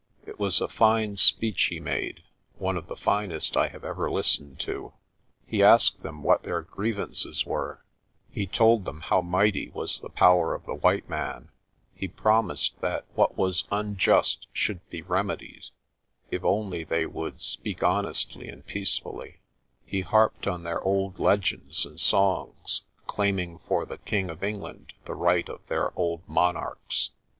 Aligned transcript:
It 0.25 0.39
was 0.39 0.59
a 0.59 0.67
fine 0.67 1.17
speech 1.17 1.61
he 1.65 1.79
made, 1.79 2.23
one 2.57 2.75
of 2.75 2.87
the 2.87 2.95
finest 2.95 3.55
I 3.55 3.67
have 3.67 3.83
ever 3.85 4.09
listened 4.09 4.57
to. 4.61 4.93
He 5.45 5.61
asked 5.61 6.01
them 6.01 6.23
what 6.23 6.41
their 6.41 6.63
grievances 6.63 7.45
were; 7.45 7.85
he 8.31 8.47
told 8.47 8.85
them 8.85 9.01
262 9.01 9.29
PRESTER 9.29 9.29
JOHN 9.29 9.29
how 9.29 9.45
mighty 9.45 9.69
was 9.79 10.01
the 10.01 10.09
power 10.09 10.55
of 10.55 10.65
the 10.65 10.73
white 10.73 11.07
man; 11.07 11.49
he 11.93 12.07
promised 12.07 12.81
that 12.81 13.05
what 13.13 13.37
was 13.37 13.65
unjust 13.71 14.47
should 14.51 14.81
be 14.89 15.03
remedied, 15.03 15.67
if 16.31 16.43
only 16.43 16.83
they 16.83 17.05
would 17.05 17.39
speak 17.39 17.83
honestly 17.83 18.47
and 18.49 18.65
peacefully; 18.65 19.41
he 19.85 20.01
harped 20.01 20.47
on 20.47 20.63
their 20.63 20.81
old 20.81 21.19
legends 21.19 21.85
and 21.85 21.99
songs, 21.99 22.81
claiming 23.05 23.59
for 23.67 23.85
the 23.85 23.99
king 23.99 24.31
of 24.31 24.41
England 24.43 24.93
the 25.05 25.13
right 25.13 25.47
of 25.47 25.61
their 25.67 25.93
old 25.95 26.27
monarchs. 26.27 27.11